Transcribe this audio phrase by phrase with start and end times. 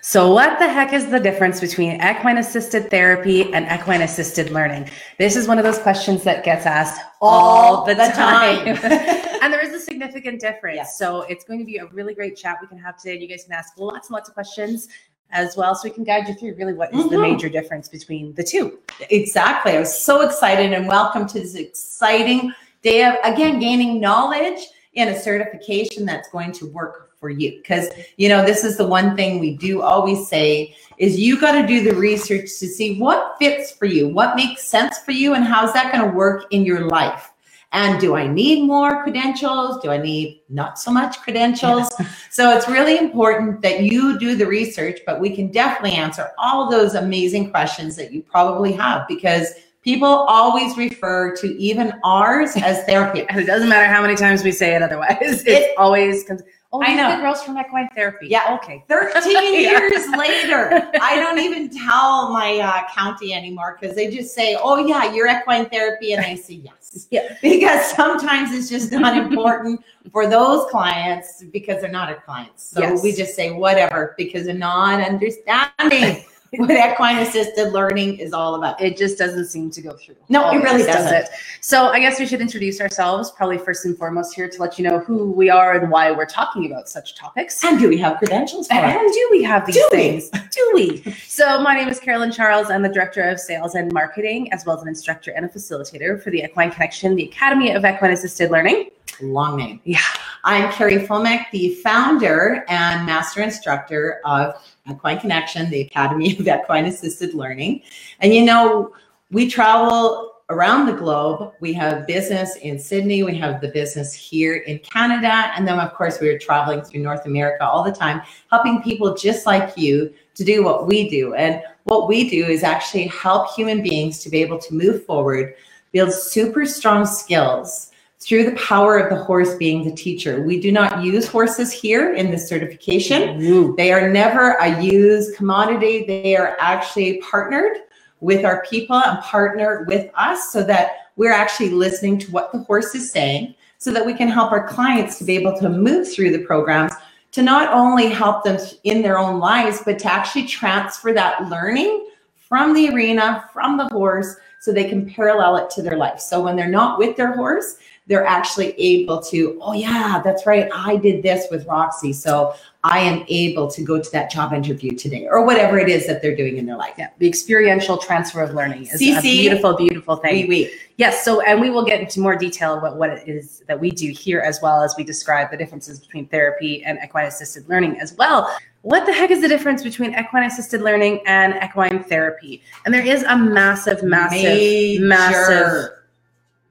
[0.00, 4.88] So, what the heck is the difference between equine assisted therapy and equine assisted learning?
[5.18, 8.76] This is one of those questions that gets asked all, all the, the, time.
[8.76, 8.92] time.
[9.42, 10.76] and there is a significant difference.
[10.76, 10.98] Yes.
[10.98, 13.18] So, it's going to be a really great chat we can have today.
[13.18, 14.88] You guys can ask lots and lots of questions
[15.30, 17.10] as well so we can guide you through really what is mm-hmm.
[17.10, 18.78] the major difference between the two.
[19.10, 19.72] Exactly.
[19.72, 22.52] I was so excited and welcome to this exciting
[22.82, 24.60] day of again gaining knowledge
[24.94, 27.52] in a certification that's going to work for you.
[27.58, 31.60] Because you know this is the one thing we do always say is you got
[31.60, 35.34] to do the research to see what fits for you what makes sense for you
[35.34, 37.30] and how's that going to work in your life.
[37.70, 39.80] And do i need more credentials?
[39.82, 41.92] Do i need not so much credentials?
[41.98, 42.08] Yeah.
[42.30, 46.70] so it's really important that you do the research but we can definitely answer all
[46.70, 52.84] those amazing questions that you probably have because people always refer to even ours as
[52.84, 53.24] therapy.
[53.28, 55.16] And it doesn't matter how many times we say it otherwise.
[55.46, 57.16] It, it always comes Oh, I know.
[57.16, 58.28] The girls from equine therapy.
[58.28, 58.58] Yeah.
[58.62, 58.84] Okay.
[58.88, 64.56] 13 years later, I don't even tell my uh, county anymore because they just say,
[64.60, 66.12] oh, yeah, you're equine therapy.
[66.12, 66.74] And I say, yes.
[67.10, 67.36] Yeah.
[67.42, 72.64] Because sometimes it's just not important for those clients because they're not our clients.
[72.64, 73.02] So yes.
[73.02, 76.24] we just say whatever because they're not understanding.
[76.56, 78.80] what equine assisted learning is all about.
[78.80, 80.16] It just doesn't seem to go through.
[80.30, 81.12] No, it really doesn't.
[81.12, 81.28] Does
[81.60, 84.88] so I guess we should introduce ourselves, probably first and foremost here to let you
[84.88, 87.62] know who we are and why we're talking about such topics.
[87.64, 89.12] And do we have credentials for And it?
[89.12, 90.30] do we have these do things?
[90.32, 90.38] We?
[90.58, 91.12] Do we?
[91.26, 92.70] So my name is Carolyn Charles.
[92.70, 96.20] I'm the Director of Sales and Marketing, as well as an instructor and a facilitator
[96.22, 98.90] for the Equine Connection, the Academy of Equine Assisted Learning.
[99.20, 99.80] Long name.
[99.84, 100.00] Yeah.
[100.44, 104.54] I'm Carrie Fulmick, the founder and master instructor of
[104.88, 107.82] Equine Connection, the Academy of Equine Assisted Learning.
[108.20, 108.94] And you know,
[109.30, 111.52] we travel around the globe.
[111.60, 115.92] We have business in Sydney, we have the business here in Canada, and then of
[115.92, 120.14] course we are traveling through North America all the time, helping people just like you
[120.34, 121.34] to do what we do.
[121.34, 125.54] And what we do is actually help human beings to be able to move forward,
[125.92, 130.42] build super strong skills through the power of the horse being the teacher.
[130.42, 133.40] We do not use horses here in this certification.
[133.40, 133.76] Mm.
[133.76, 136.04] They are never a used commodity.
[136.04, 137.78] They are actually partnered
[138.20, 142.58] with our people and partner with us so that we're actually listening to what the
[142.58, 146.12] horse is saying so that we can help our clients to be able to move
[146.12, 146.92] through the programs
[147.30, 152.08] to not only help them in their own lives, but to actually transfer that learning
[152.34, 156.18] from the arena, from the horse, so they can parallel it to their life.
[156.18, 157.76] So when they're not with their horse,
[158.08, 160.68] they're actually able to, oh, yeah, that's right.
[160.74, 162.14] I did this with Roxy.
[162.14, 166.06] So I am able to go to that job interview today or whatever it is
[166.06, 166.94] that they're doing in their life.
[166.96, 167.10] Yeah.
[167.18, 170.48] The experiential transfer of learning is CC, a beautiful, beautiful thing.
[170.48, 170.70] Oui, oui.
[170.96, 171.22] Yes.
[171.22, 174.10] So, and we will get into more detail about what it is that we do
[174.10, 178.14] here as well as we describe the differences between therapy and equine assisted learning as
[178.14, 178.56] well.
[178.82, 182.62] What the heck is the difference between equine assisted learning and equine therapy?
[182.86, 185.04] And there is a massive, massive, Major.
[185.04, 185.90] massive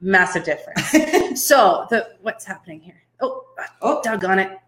[0.00, 0.90] massive difference.
[1.46, 3.02] so the what's happening here?
[3.20, 3.44] Oh,
[3.82, 4.58] oh, doggone it.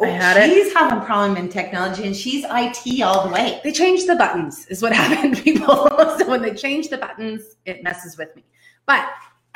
[0.00, 0.52] Oh, I had it.
[0.52, 0.76] she's it.
[0.76, 3.60] having problem in technology and she's IT all the way.
[3.64, 5.88] They changed the buttons, is what happened, people.
[6.18, 8.44] so when they change the buttons, it messes with me.
[8.86, 9.08] But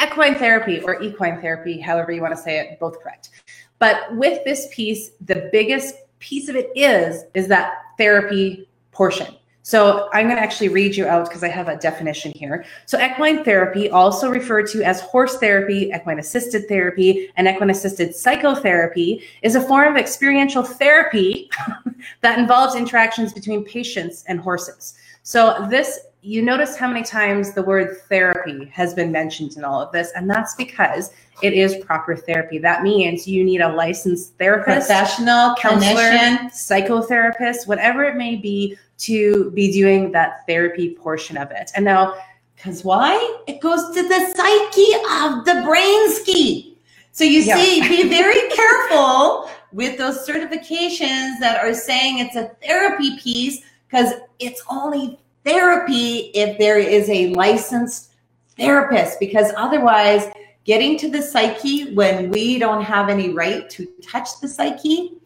[0.04, 3.30] equine therapy or equine therapy, however you want to say it, both correct.
[3.78, 9.34] But with this piece, the biggest piece of it is is that therapy portion.
[9.62, 12.64] So I'm going to actually read you out because I have a definition here.
[12.86, 18.14] So equine therapy, also referred to as horse therapy, equine assisted therapy, and equine assisted
[18.14, 21.48] psychotherapy, is a form of experiential therapy
[22.22, 24.94] that involves interactions between patients and horses.
[25.22, 29.80] So this, you notice how many times the word therapy has been mentioned in all
[29.80, 31.10] of this, and that's because
[31.42, 32.58] it is proper therapy.
[32.58, 36.38] That means you need a licensed therapist, professional, counselor, clinician.
[36.52, 41.72] psychotherapist, whatever it may be to be doing that therapy portion of it.
[41.74, 42.14] And now,
[42.54, 43.42] because why?
[43.48, 44.94] It goes to the psyche
[45.24, 46.78] of the brain ski.
[47.10, 47.56] So you yeah.
[47.56, 54.12] see, be very careful with those certifications that are saying it's a therapy piece because
[54.38, 58.12] it's only therapy if there is a licensed
[58.56, 60.28] therapist because otherwise
[60.64, 65.18] getting to the psyche when we don't have any right to touch the psyche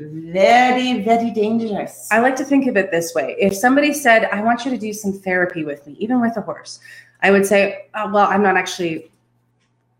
[0.00, 2.08] very, very dangerous.
[2.10, 3.34] I like to think of it this way.
[3.38, 6.40] If somebody said, I want you to do some therapy with me, even with a
[6.40, 6.80] horse,
[7.22, 9.10] I would say, oh, well, I'm not actually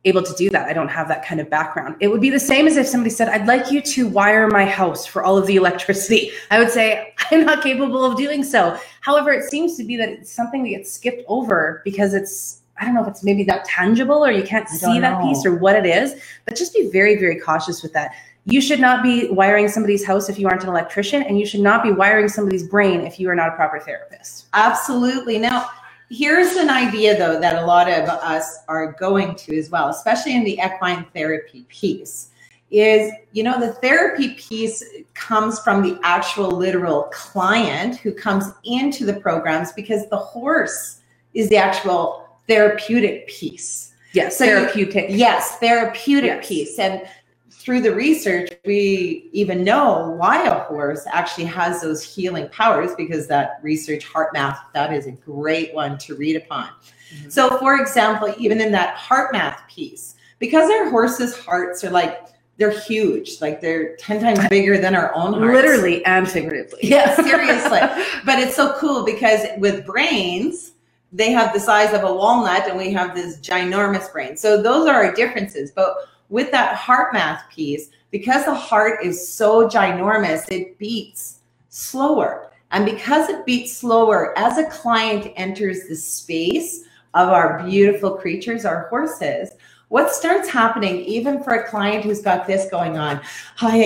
[0.04, 0.68] able to do that.
[0.68, 1.96] I don't have that kind of background.
[2.00, 4.64] It would be the same as if somebody said, I'd like you to wire my
[4.64, 6.30] house for all of the electricity.
[6.50, 8.78] I would say, I'm not capable of doing so.
[9.00, 12.84] However, it seems to be that it's something that gets skipped over because it's, I
[12.84, 15.74] don't know if it's maybe not tangible or you can't see that piece or what
[15.74, 16.14] it is,
[16.44, 18.12] but just be very, very cautious with that
[18.44, 21.60] You should not be wiring somebody's house if you aren't an electrician, and you should
[21.60, 24.46] not be wiring somebody's brain if you are not a proper therapist.
[24.54, 25.38] Absolutely.
[25.38, 25.68] Now,
[26.10, 30.34] here's an idea though that a lot of us are going to as well, especially
[30.36, 32.30] in the equine therapy piece
[32.70, 34.84] is you know the therapy piece
[35.14, 41.00] comes from the actual literal client who comes into the programs because the horse
[41.32, 45.06] is the actual therapeutic piece Yes, So you- therapeutic.
[45.08, 46.48] yes therapeutic Yes.
[46.48, 47.02] piece and
[47.50, 53.26] through the research we even know why a horse actually has those healing powers because
[53.26, 56.68] that research HeartMath that is a great one to read upon
[57.14, 57.32] Mhm.
[57.32, 62.26] so for example even in that HeartMath piece because our horses hearts are like
[62.58, 66.80] they're huge like they're 10 times bigger than our own hearts Literally and figuratively.
[66.82, 67.80] Yeah, seriously.
[68.26, 70.72] but it's so cool because with brains
[71.12, 74.86] they have the size of a walnut and we have this ginormous brain so those
[74.86, 75.94] are our differences but
[76.28, 82.50] with that HeartMath piece because the heart is so ginormous it beats slower.
[82.70, 86.84] And because it beats slower as a client enters the space
[87.14, 89.50] of our beautiful creatures our horses
[89.88, 93.20] what starts happening even for a client who's got this going on
[93.56, 93.82] high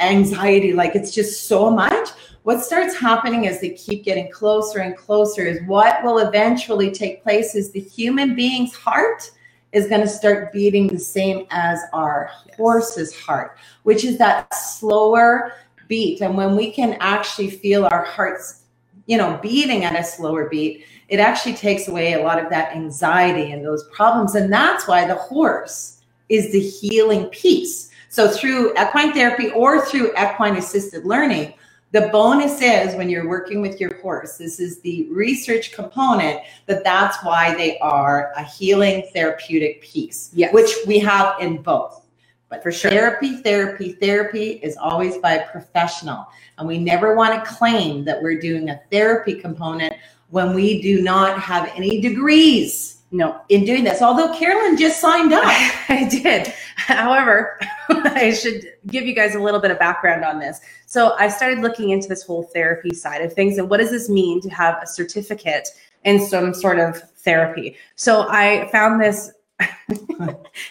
[0.00, 2.08] anxiety like it's just so much
[2.44, 7.22] what starts happening as they keep getting closer and closer is what will eventually take
[7.22, 9.30] place is the human being's heart
[9.72, 12.56] is going to start beating the same as our Yes.
[12.56, 15.52] horse's heart, which is that slower
[15.88, 16.20] beat.
[16.20, 18.62] And when we can actually feel our hearts,
[19.06, 22.74] you know, beating at a slower beat, it actually takes away a lot of that
[22.74, 24.34] anxiety and those problems.
[24.34, 27.90] And that's why the horse is the healing piece.
[28.10, 31.54] So through equine therapy or through equine assisted learning,
[31.92, 36.84] the bonus is when you're working with your horse, this is the research component that
[36.84, 40.52] that's why they are a healing therapeutic piece, Yes.
[40.52, 42.04] which we have in both.
[42.50, 42.90] But For sure.
[42.90, 46.26] therapy, therapy, therapy is always by a professional.
[46.58, 49.94] And we never want to claim that we're doing a therapy component
[50.30, 54.02] when we do not have any degrees No, in doing this.
[54.02, 55.44] Although Carolyn just signed up.
[55.88, 56.52] I did.
[56.76, 57.58] However,
[57.88, 60.60] I should give you guys a little bit of background on this.
[60.86, 64.08] So I started looking into this whole therapy side of things and what does this
[64.08, 65.68] mean to have a certificate
[66.04, 67.76] in some sort of therapy.
[67.96, 69.32] So I found this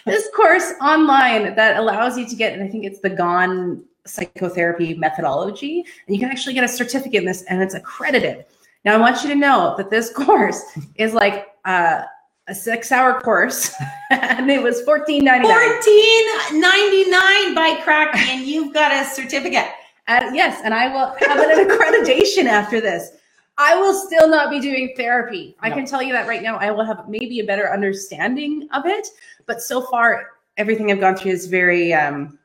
[0.06, 4.94] this course online that allows you to get, and I think it's the Gone psychotherapy
[4.94, 8.46] methodology, and you can actually get a certificate in this, and it's accredited.
[8.84, 10.62] Now I want you to know that this course
[10.94, 12.02] is like uh,
[12.48, 13.74] a six-hour course,
[14.10, 15.70] and it was fourteen ninety nine.
[15.70, 19.66] Fourteen ninety nine by crack, and you've got a certificate.
[20.06, 23.10] Uh, yes, and I will have an accreditation after this.
[23.58, 25.56] I will still not be doing therapy.
[25.60, 26.56] I can tell you that right now.
[26.56, 29.08] I will have maybe a better understanding of it,
[29.46, 32.38] but so far, everything I've gone through is very um,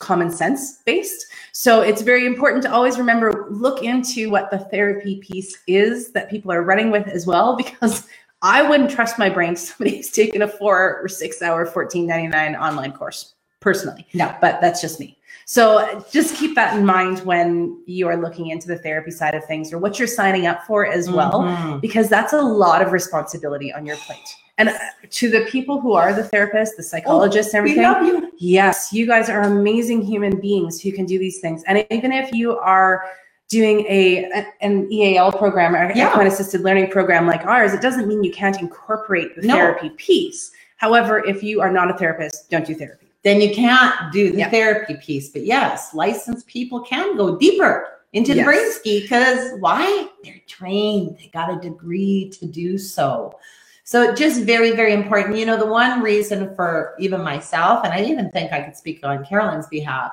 [0.00, 1.26] common sense based.
[1.52, 6.30] So it's very important to always remember look into what the therapy piece is that
[6.30, 8.06] people are running with as well, because
[8.42, 12.06] I wouldn't trust my brain to somebody who's taken a four or six hour, fourteen
[12.06, 14.34] ninety nine online course personally No.
[14.40, 15.18] but that's just me.
[15.44, 19.44] So just keep that in mind when you are looking into the therapy side of
[19.44, 21.80] things or what you're signing up for as well, Mhm.
[21.82, 24.18] because that's a lot of responsibility on your plate.
[24.56, 24.78] And uh,
[25.10, 28.32] to the people who are the therapists, the psychologists, and We everything, love you.
[28.38, 31.62] yes, you guys are amazing human beings who can do these things.
[31.64, 33.04] And even if you are
[33.50, 34.30] doing a
[34.60, 36.08] an EAL program or Yeah.
[36.08, 39.54] equine assisted learning program like ours, it doesn't mean you can't incorporate the No.
[39.54, 40.52] therapy piece.
[40.76, 43.08] However, if you are not a therapist, don't do therapy.
[43.22, 44.50] Then you can't do the Yeah.
[44.50, 45.28] therapy piece.
[45.30, 48.46] But yes, licensed people can go deeper into the Yes.
[48.46, 50.08] brain ski because why?
[50.24, 51.16] They're trained.
[51.18, 53.34] They got a degree to do so.
[53.82, 55.36] So just very, very important.
[55.36, 59.00] You know, the one reason for even myself, and I even think I could speak
[59.02, 60.12] on Carolyn's behalf,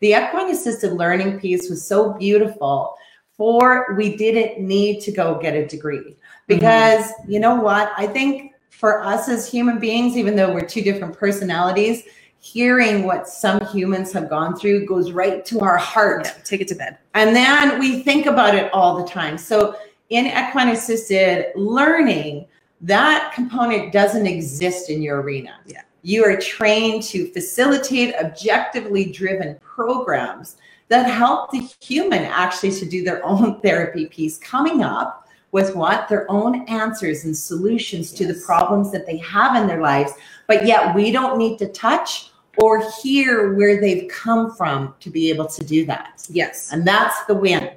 [0.00, 2.94] the equine assisted learning piece was so beautiful
[3.36, 7.32] for we didn't need to go get a degree because mm-hmm.
[7.32, 11.16] you know what i think for us as human beings even though we're two different
[11.16, 12.04] personalities
[12.40, 16.68] hearing what some humans have gone through goes right to our heart Yeah, take it
[16.68, 16.98] to bed.
[17.14, 19.36] and then we think about it all the time.
[19.38, 19.76] So
[20.10, 22.46] in equine assisted learning,
[22.80, 25.58] that component doesn't exist in your arena.
[25.66, 25.82] Yeah.
[26.02, 30.56] You are trained to facilitate objectively driven programs
[30.88, 36.08] that help the human actually to do their own therapy piece coming up with what
[36.08, 40.12] their own answers and solutions to the problems that they have in their lives
[40.46, 45.30] but yet we don't need to touch or hear where they've come from to be
[45.30, 46.70] able to do that Yes.
[46.72, 47.70] and that's the win.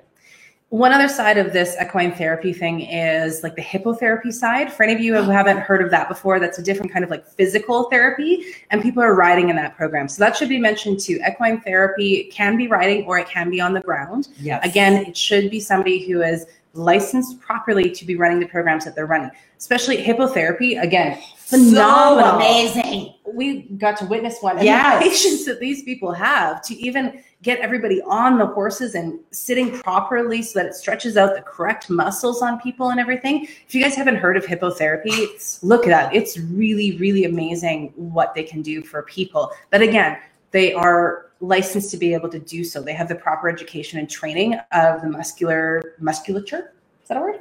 [0.72, 4.72] One other side of this equine therapy thing is like the hippotherapy side.
[4.72, 7.12] For any of you who haven't heard of that before, that's a different kind of
[7.12, 10.08] like physical therapy, and people are riding in that program.
[10.08, 11.20] So that should be mentioned too.
[11.28, 14.30] Equine therapy can be riding or it can be on the ground.
[14.40, 14.66] Yes.
[14.66, 18.96] Again, it should be somebody who is licensed properly to be running the programs that
[18.96, 20.82] they're running, especially hippotherapy.
[20.82, 21.22] Again,
[21.52, 22.32] phenomenal.
[22.32, 23.14] So amazing.
[23.34, 24.58] We got to witness one.
[24.58, 25.02] And Yes.
[25.04, 29.72] the patience that these people have to even get everybody on the horses and sitting
[29.80, 33.48] properly so that it stretches out the correct muscles on people and everything.
[33.68, 36.14] If you guys haven't heard of hippotherapy, look it up.
[36.14, 39.52] It's really, really amazing what they can do for people.
[39.72, 40.18] But again,
[40.52, 42.82] they are licensed to be able to do so.
[42.82, 46.74] They have the proper education and training of the muscular musculature.
[47.02, 47.40] Is that a word?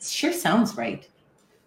[0.00, 1.06] Sure sounds right.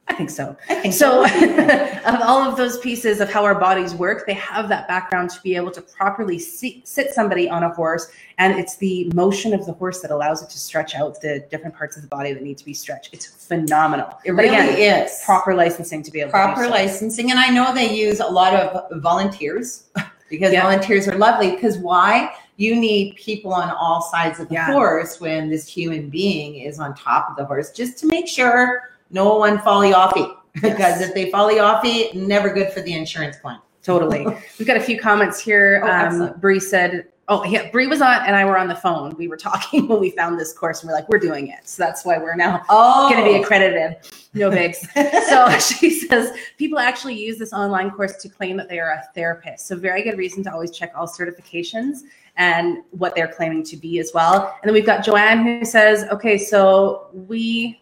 [0.10, 0.58] I think so.
[0.70, 1.24] I think So,
[2.06, 5.42] of all of those pieces of how our bodies work, they have that background to
[5.42, 8.08] be able to properly sit, sit somebody on a horse.
[8.40, 11.76] And it's the motion of the horse that allows it to stretch out the different
[11.76, 13.14] parts of the body that need to be stretched.
[13.14, 14.08] It's phenomenal.
[14.26, 15.22] It But really again, is.
[15.26, 16.70] proper licensing to be able proper so.
[16.70, 17.32] licensing.
[17.32, 19.86] And I know they use a lot of volunteers
[20.30, 20.64] because Yeah.
[20.64, 21.52] volunteers are lovely.
[21.52, 22.34] Because why?
[22.58, 24.66] You need people on all sides of the Yeah.
[24.74, 28.90] horse when this human being is on top of the horse, just to make sure
[29.10, 30.36] no one folly offy.
[30.62, 33.60] Because if they folly offy, never good for the insurance plan.
[33.84, 34.26] Totally.
[34.60, 35.82] We've got a few comments here.
[35.86, 36.40] Oh, um.
[36.40, 39.16] Bree said, Oh, yeah, Bree was on and I were on the phone.
[39.16, 41.70] We were talking when we found this course and we're like, we're doing it.
[41.70, 43.98] So that's why we're now Oh, going to be accredited.
[44.34, 44.86] No bigs.
[45.30, 49.04] so she says people actually use this online course to claim that they are a
[49.14, 49.68] therapist.
[49.68, 52.00] So very good reason to always check all certifications
[52.36, 54.58] and what they're claiming to be as well.
[54.62, 57.79] And then we've got Joanne who says, okay, so we,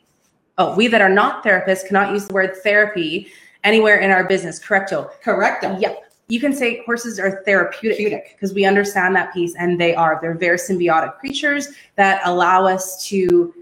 [0.58, 3.28] oh, we that are not therapists cannot use the word therapy
[3.64, 4.60] anywhere in our business.
[4.60, 5.10] Correcto.
[5.24, 5.80] Correcto.
[5.82, 6.04] Yep.
[6.30, 10.20] You can say horses are therapeutic because we understand that piece and they are.
[10.22, 13.54] They're very symbiotic creatures that allow us to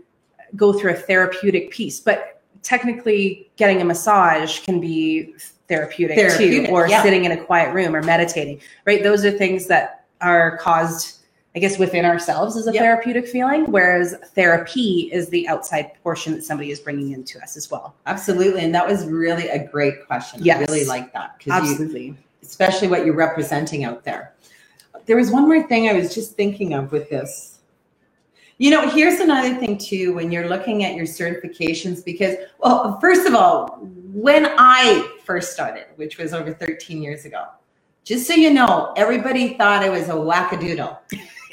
[0.56, 2.00] go through a therapeutic piece.
[2.00, 5.36] But technically, getting a massage can be
[5.68, 7.02] therapeutic, Therapeutic, too, or yeah.
[7.02, 9.04] sitting in a quiet room or meditating, right?
[9.04, 11.22] Those are things that are caused,
[11.56, 12.84] I guess, within ourselves is a Yep.
[12.84, 17.72] therapeutic feeling, whereas therapy is the outside portion that somebody is bringing into us as
[17.72, 17.96] well.
[18.06, 18.62] Absolutely.
[18.62, 20.48] And that was really a great question.
[20.50, 21.38] I really like that.
[21.38, 22.18] Because you Absolutely.
[22.44, 24.34] especially what you're representing out there.
[25.06, 27.60] There was one more thing I was just thinking of with this.
[28.58, 33.28] You know, here's another thing too when you're looking at your certifications, because, well, first
[33.28, 33.80] of all,
[34.14, 37.46] when I first started, which was over 13 years ago,
[38.04, 40.98] just so you know, everybody thought I was a wackadoodle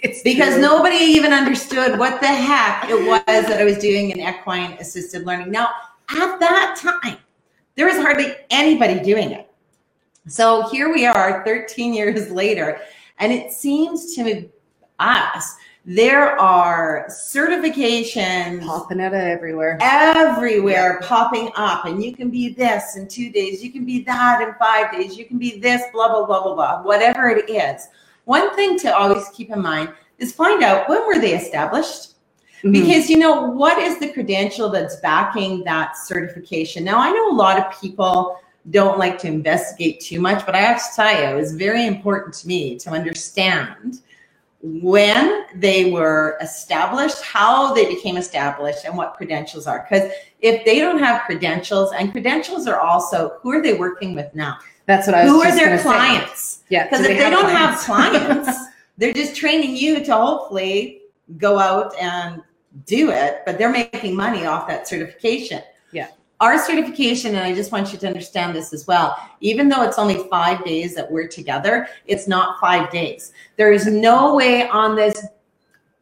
[0.02, 0.62] It's because true.
[0.62, 5.24] nobody even understood what the heck it was that I was doing in equine assisted
[5.24, 5.52] learning.
[5.52, 5.68] Now,
[6.10, 7.18] at that time,
[7.76, 9.48] there was hardly anybody doing it.
[10.26, 12.80] So here we are 13 years later,
[13.18, 14.48] and it seems to
[14.98, 19.78] us there are certifications popping out everywhere.
[19.80, 24.40] everywhere popping up and you can be this in two days you can be that
[24.40, 27.88] in five days you can be this blah blah blah blah blah whatever it is
[28.24, 32.08] one thing to always keep in mind is find out when were they established.
[32.62, 32.72] Mhm.
[32.72, 36.84] because you know what is the credential that's backing that certification?
[36.84, 38.38] Now i know a lot of people
[38.70, 41.84] don't like to investigate too much but i have to tell you it was very
[41.84, 44.00] important to me to understand
[44.62, 49.84] when they were established how they became established and what credentials are.
[49.88, 54.32] Because if they don't have credentials and credentials are also who are they working with
[54.34, 55.84] now That's what I was who are their gonna say.
[55.84, 58.24] clients Yeah, because if they, don't have clients?
[58.44, 58.58] clients,
[58.98, 61.02] they're just training you to hopefully
[61.38, 62.42] go out and
[62.86, 65.62] do it, but they're making money off that certification.
[65.92, 66.08] Yeah.
[66.40, 69.98] Our certification, and I just want you to understand this as well, even though it's
[69.98, 73.32] only five days that we're together, it's not five days.
[73.56, 75.24] There is no way on this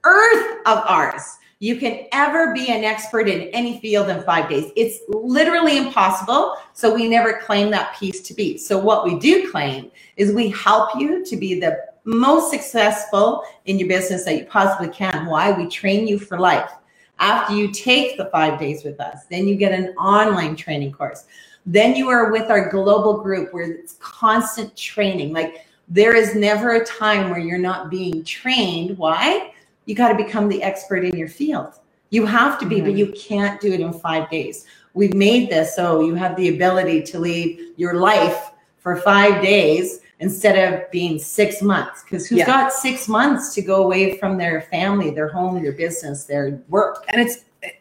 [0.04, 4.72] earth of ours you can ever be an expert in any field in five days.
[4.76, 6.56] It's literally impossible.
[6.72, 8.56] So we never claim that piece to be.
[8.56, 13.78] So what we do claim is we help you to be the most successful in
[13.78, 15.26] your business that you possibly can.
[15.26, 15.52] Why?
[15.52, 16.70] We train you for life.
[17.18, 21.26] After you take the five days with us, then you get an online training course.
[21.66, 25.34] Then you are with our global group where it's constant training.
[25.34, 28.96] Like there is never a time where you're not being trained.
[28.96, 29.52] Why?
[29.86, 31.74] You got to become the expert in your field.
[32.10, 32.96] You have to be, but Mhm.
[32.96, 34.64] you can't do it in five days.
[34.94, 40.00] We've made this so you have the ability to leave your life for five days
[40.18, 42.02] instead of being six months.
[42.02, 42.46] Because who's Yeah.
[42.46, 47.04] got six months to go away from their family, their home, their business, their work?
[47.08, 47.38] and it's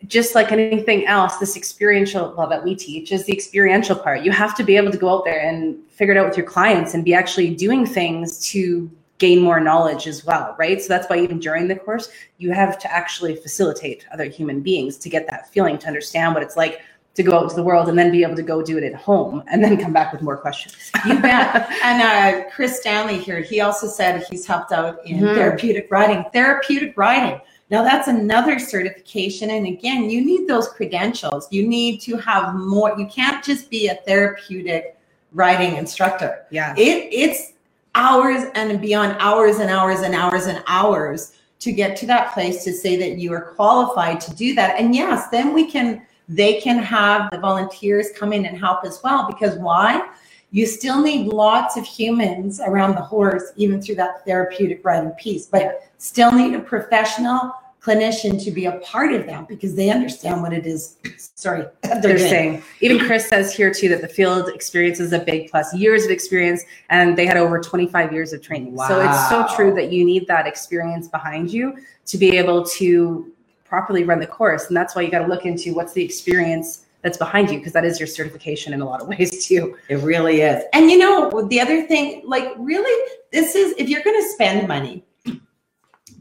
[0.08, 4.32] just like anything else this experiential well that we teach is the experiential part you
[4.32, 6.96] have to be able to go out there and figure it out with your clients
[6.96, 10.82] and be actually doing things to gain more knowledge as well, right?
[10.82, 14.98] So that's why even during the course, you have to actually facilitate other human beings
[14.98, 16.82] to get that feeling, to understand what it's like
[17.16, 18.96] to go out to the world and then be able to go do it at
[18.96, 20.92] home and then come back with more questions.
[21.06, 21.70] You bet.
[21.84, 25.36] and uh, Chris Stanley here, he also said he's helped out in mm-hmm.
[25.36, 26.24] therapeutic riding.
[26.32, 27.42] Therapeutic riding.
[27.70, 29.50] Now that's another certification.
[29.50, 31.48] And again, you need those credentials.
[31.52, 32.98] You need to have more.
[32.98, 34.98] You can't just be a therapeutic
[35.34, 36.46] riding instructor.
[36.52, 36.74] Yeah.
[36.78, 37.54] It, it's
[37.96, 42.64] hours and beyond hours and hours and hours and hours to get to that place
[42.64, 44.80] to say that you are qualified to do that.
[44.80, 49.02] And yes, then we can they can have the volunteers come in and help as
[49.04, 49.28] well.
[49.28, 50.08] Because why?
[50.52, 55.48] You still need lots of humans around the horse, even through that therapeutic riding piece,
[55.48, 57.52] but still need a professional
[57.90, 60.98] clinician to be a part of that because they understand what it is.
[61.18, 62.64] Sorry, they're, they're saying.
[62.82, 66.12] Even Chris says here too that the field experience is a big plus, years of
[66.12, 68.76] experience, and they had over 25 years of training.
[68.76, 68.88] Wow.
[68.88, 73.32] So it's so true that you need that experience behind you to be able to
[73.66, 74.68] properly run the course.
[74.68, 77.72] And that's why you got to look into what's the experience that's behind you because
[77.74, 79.78] that is your certification in a lot of ways too.
[79.90, 80.64] It really is.
[80.74, 84.68] And you know, the other thing, like really, this is if you're going to spend
[84.68, 85.04] money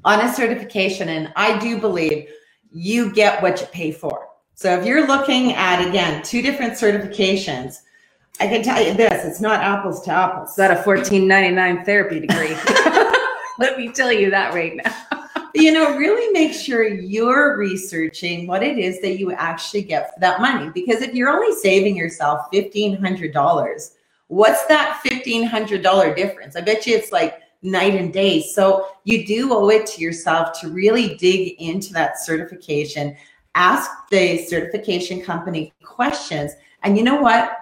[0.04, 2.28] on a certification, and I do believe
[2.72, 4.28] you get what you pay for.
[4.54, 7.82] So if you're looking at again two different certifications,
[8.40, 10.50] I can tell you this: it's not apples to apples.
[10.50, 12.54] It's not a fourteen ninety nine therapy degree.
[13.58, 15.18] Let me tell you that right now
[15.54, 20.20] you know, really make sure you're researching what it is that you actually get for
[20.20, 20.70] that money.
[20.72, 23.90] Because if you're only saving yourself $1,500,
[24.28, 26.56] what's that $1,500 difference?
[26.56, 28.42] I bet you it's like night and day.
[28.42, 33.16] So you do owe it to yourself to really dig into that certification,
[33.54, 36.52] ask the certification company questions.
[36.82, 37.56] And you know what?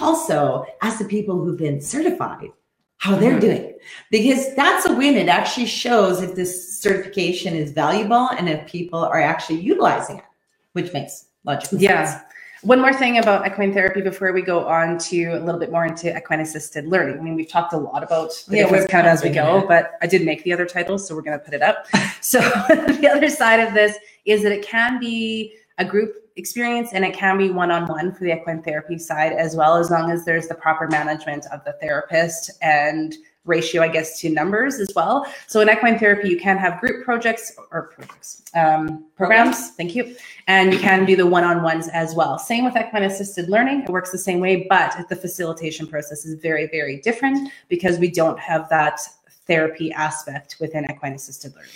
[0.00, 2.50] Also, ask the people who've been certified
[2.98, 3.40] how they're mm-hmm.
[3.40, 3.74] doing
[4.10, 9.00] because that's a win it actually shows if this certification is valuable and if people
[9.00, 10.24] are actually utilizing it
[10.72, 12.22] which makes logical yeah sense.
[12.66, 15.86] One more thing about equine therapy before we go on to a little bit more
[15.86, 17.16] into equine assisted learning.
[17.16, 19.64] I mean we've talked a lot about the yeah, difference kind of as we go
[19.68, 21.86] but i did make the other titles so we're going to put it up.
[22.22, 27.04] So the other side of this is that it can be a group experience and
[27.04, 30.48] it can be one-on-one for the equine therapy side as well as long as there's
[30.48, 33.14] the proper management of the therapist and
[33.46, 37.04] ratio i guess to numbers as well so in equine therapy you can have group
[37.04, 40.14] projects or projects um, programs thank you
[40.46, 44.10] and you can do the one-on-ones as well same with equine assisted learning it works
[44.10, 48.68] the same way but the facilitation process is very very different because we don't have
[48.68, 49.00] that
[49.46, 51.70] therapy aspect within equine assisted learning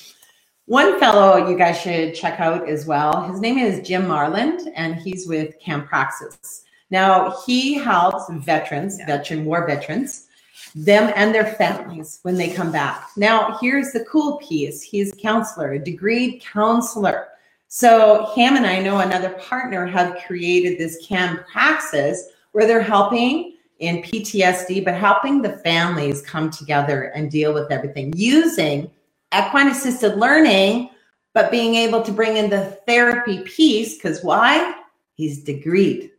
[0.71, 3.25] one fellow you guys should check out as well.
[3.25, 6.63] His name is Jim Marland, and he's with Can Praxis.
[6.91, 9.07] Now he helps veterans, yeah.
[9.07, 10.29] veteran war veterans,
[10.75, 13.11] them and their families when they come back.
[13.17, 17.29] Now here's the cool piece: he's a counselor, a degreed counselor.
[17.69, 23.57] So him and I know another partner have created this Can Praxis where they're helping
[23.79, 28.91] in PTSD, but helping the families come together and deal with everything using
[29.37, 30.91] equine assisted learning,
[31.33, 34.75] but being able to bring in the therapy piece because why?
[35.15, 36.11] He's degreed.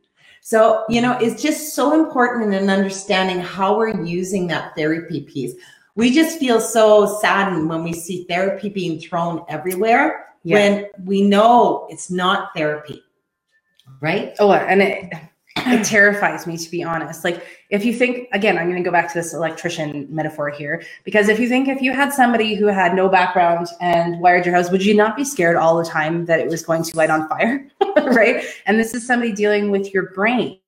[0.41, 5.53] So, you know, it's just so important in understanding how we're using that therapy piece.
[5.95, 10.55] We just feel so saddened when we see therapy being thrown everywhere yeah.
[10.55, 13.03] when we know it's not therapy.
[13.99, 14.33] Right?
[14.39, 15.13] Oh, and it
[15.57, 17.23] it terrifies me to be honest.
[17.23, 20.83] Like if you think again, I'm going to go back to this electrician metaphor here
[21.03, 24.55] because if you think if you had somebody who had no background and wired your
[24.55, 27.09] house, would you not be scared all the time that it was going to light
[27.09, 28.43] on fire, right?
[28.65, 30.59] And this is somebody dealing with your brain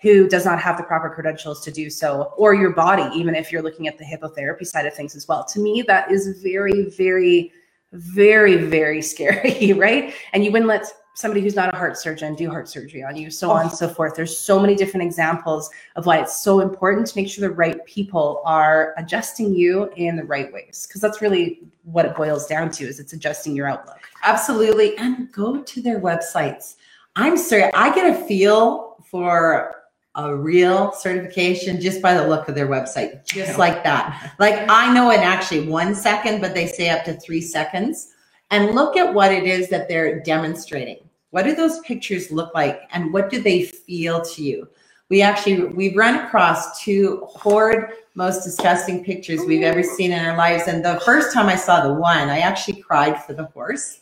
[0.00, 3.52] who does not have the proper credentials to do so or your body even if
[3.52, 5.44] you're looking at the hippotherapy side of things as well.
[5.44, 7.52] To me that is very very
[7.92, 10.14] very very scary, right?
[10.32, 13.30] And you wouldn't let somebody who's not a heart surgeon do heart surgery on you,
[13.30, 13.54] so oh.
[13.54, 14.14] on and so forth.
[14.14, 17.84] There's so many different examples of why it's so important to make sure the right
[17.84, 20.86] people are adjusting you in the right ways.
[20.86, 24.00] Because that's really what it boils down to is it's adjusting your outlook.
[24.22, 24.96] Absolutely.
[24.98, 26.76] And go to their websites.
[27.16, 29.74] I'm sorry, I get a feel for
[30.16, 34.34] a real certification just by the look of their website, just like that.
[34.38, 38.14] Like I know in actually one second, but they say up to three seconds.
[38.50, 40.98] And look at what it is that they're demonstrating.
[41.30, 44.68] What do those pictures look like and what do they feel to you?
[45.08, 50.36] We actually we've run across two horrid, most disgusting pictures we've ever seen in our
[50.36, 50.68] lives.
[50.68, 54.00] And the first time I saw the one, I actually cried for the horse.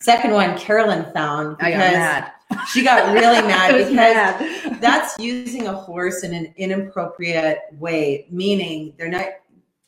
[0.00, 2.24] Second one, Carolyn found because
[2.72, 4.80] she got really mad because mad.
[4.80, 9.28] that's using a horse in an inappropriate way, meaning they're not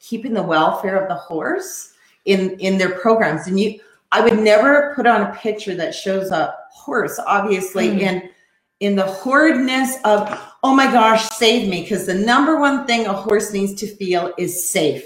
[0.01, 1.93] keeping the welfare of the horse
[2.25, 3.47] in in their programs.
[3.47, 8.01] And you, I would never put on a picture that shows a horse, obviously, Mm.
[8.01, 8.31] in
[8.81, 13.13] in the horridness of oh my gosh, save me, because the number one thing a
[13.13, 15.05] horse needs to feel is safe.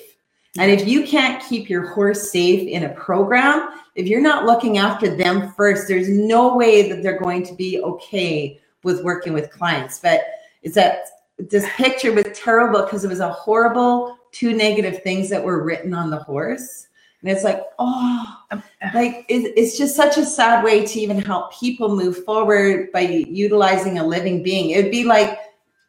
[0.58, 4.76] And if you can't keep your horse safe in a program, if you're not looking
[4.78, 9.50] after them first, there's no way that they're going to be okay with working with
[9.50, 9.98] clients.
[9.98, 10.22] But
[10.62, 11.06] it's that
[11.38, 15.94] this picture was terrible because it was a horrible two negative things that were written
[15.94, 16.88] on the horse.
[17.22, 18.90] And it's like, oh, um, uh.
[18.94, 23.00] like it, it's just such a sad way to even help people move forward by
[23.00, 24.70] utilizing a living being.
[24.70, 25.38] It would be like,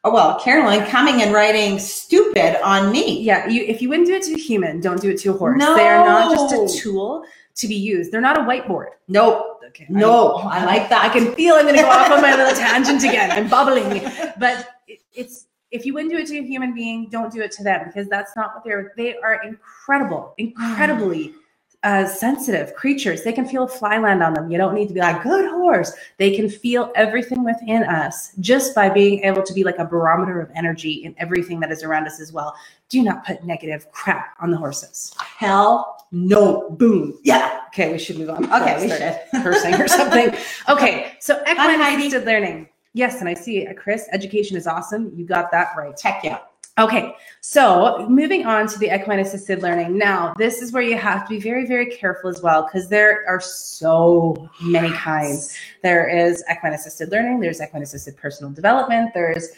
[0.04, 3.22] oh well, Carolyn coming and writing stupid on me.
[3.22, 5.38] Yeah, you if you wouldn't do it to a human, don't do it to a
[5.38, 5.60] horse.
[5.60, 8.12] They are not just a tool to be used.
[8.12, 8.89] They're not a whiteboard.
[9.08, 9.62] Nope.
[9.69, 9.88] Okay.
[9.89, 11.04] No, I like that.
[11.04, 13.32] I can feel I'm going to go off on my little tangent again.
[13.32, 14.02] I'm bubbling.
[14.39, 17.51] But it, it's if you wouldn't do it to a human being, don't do it
[17.53, 18.93] to them because that's not what they're.
[18.95, 21.33] They are incredible, incredibly
[21.81, 23.23] uh, sensitive creatures.
[23.23, 24.51] They can feel a fly land on them.
[24.51, 25.91] You don't need to be like good horse.
[26.17, 30.39] They can feel everything within us just by being able to be like a barometer
[30.39, 32.55] of energy in everything that is around us as well.
[32.89, 35.13] Do not put negative crap on the horses.
[35.19, 36.69] Hell no.
[36.69, 37.17] Boom.
[37.23, 37.62] Yeah.
[37.69, 38.45] Okay, we should move on.
[38.45, 39.19] Okay, we should.
[39.43, 40.36] cursing or something.
[40.69, 42.69] Okay, so equine assisted learning.
[42.93, 44.08] Yes, and I see it, Chris.
[44.12, 45.12] Education is awesome.
[45.15, 45.99] You got that right.
[45.99, 46.39] Heck yeah.
[46.79, 49.95] Okay, so moving on to the equine assisted learning.
[49.95, 53.23] Now, this is where you have to be very, very careful as well because there
[53.27, 55.56] are so many kinds.
[55.84, 59.49] There is equine assisted learning, there's equine assisted personal development, there's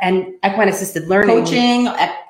[0.00, 1.44] and equine assisted learning.
[1.44, 1.84] Coaching.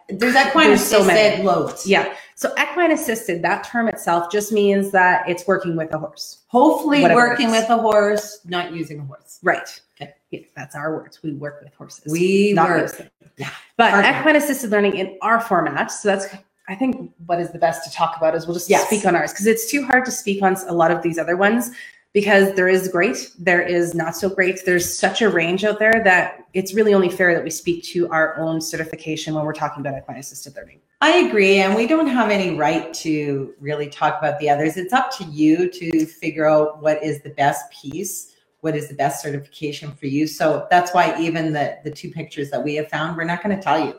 [0.09, 1.43] There's equine There's so assisted many.
[1.45, 1.87] loads.
[1.87, 2.15] Yeah.
[2.35, 6.39] So equine assisted, that term itself just means that it's working with a horse.
[6.49, 9.39] Hopefully working with a horse, not using a horse.
[9.43, 9.81] Right.
[10.01, 10.15] Okay.
[10.31, 11.23] Yeah, that's our words.
[11.23, 12.11] We work with horses.
[12.11, 13.11] We not work.
[13.37, 13.51] Yeah.
[13.77, 14.19] But Partner.
[14.19, 15.93] equine assisted learning in our format.
[15.93, 16.27] So that's
[16.69, 18.87] I think what is the best to talk about is we'll just Yes.
[18.87, 21.37] speak on ours because it's too hard to speak on a lot of these other
[21.37, 21.71] ones
[22.13, 24.65] because there is great, there is not so great.
[24.65, 28.09] There's such a range out there that it's really only fair that we speak to
[28.11, 30.81] our own certification when we're talking about equine assisted learning.
[31.01, 31.61] I agree.
[31.61, 34.77] And we don't have any right to really talk about the others.
[34.77, 38.95] It's up to you to figure out what is the best piece, what is the
[38.95, 40.27] best certification for you.
[40.27, 43.57] So that's why even the, the two pictures that we have found, we're not going
[43.57, 43.95] to tell you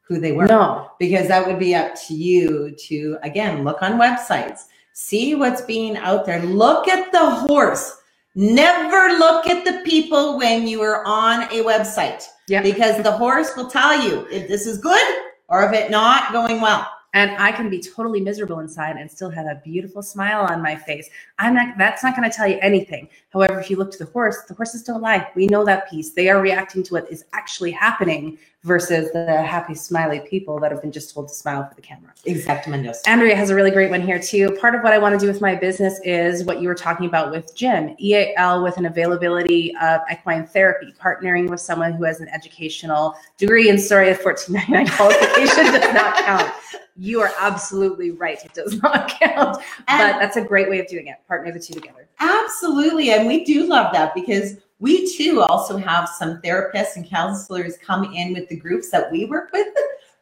[0.00, 0.92] who they were No.
[0.98, 4.66] because that would be up to you to, again, look on websites,
[4.98, 6.40] see what's being out there.
[6.42, 7.98] Look at the horse.
[8.34, 12.62] Never look at the people when you are on a website Yeah.
[12.62, 15.06] because the horse will tell you if this is good
[15.48, 16.88] or if it not going well.
[17.16, 20.76] And I can be totally miserable inside and still have a beautiful smile on my
[20.76, 21.08] face.
[21.38, 23.08] I'm not that's not going to tell you anything.
[23.30, 25.26] However, if you look to the horse, the horses don't lie.
[25.34, 26.10] We know that piece.
[26.12, 30.82] They are reacting to what is actually happening versus the happy smiley people that have
[30.82, 32.12] been just told to smile for the camera.
[32.26, 32.96] Exactamente.
[33.06, 34.50] Andrea has a really great one here too.
[34.60, 37.06] Part of what I want to do with my business is what you were talking
[37.06, 42.20] about with Jim, EAL with an availability of equine therapy, partnering with someone who has
[42.20, 43.70] an educational degree.
[43.70, 46.52] And sorry, a 1499 qualification does not count.
[46.98, 48.42] You are absolutely right.
[48.44, 49.58] It does not count.
[49.86, 51.16] but that's a great way of doing it.
[51.28, 52.08] Partner the two together.
[52.20, 53.10] absolutely.
[53.10, 58.12] And we do love that because we too also have some therapists and counselors come
[58.12, 59.68] in with the groups that we work with,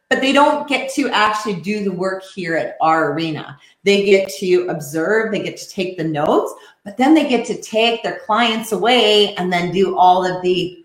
[0.09, 3.59] but they don't get to actually do the work here at our arena.
[3.83, 7.61] They get to observe, they get to take the notes, but then they get to
[7.61, 10.84] take their clients away and then do all of the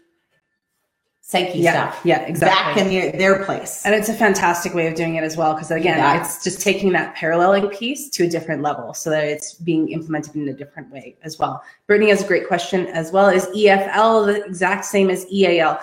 [1.29, 2.73] psyche Yeah, stuff yeah, exactly.
[2.73, 3.85] back in their, their place.
[3.85, 6.19] And it's a fantastic way of doing it as well, because again, Yeah.
[6.19, 10.35] it's just taking that paralleling piece to a different level so that it's being implemented
[10.35, 11.61] in a different way as well.
[11.85, 13.29] Brittany has a great question as well.
[13.29, 15.79] Is EFL the exact same as EAL?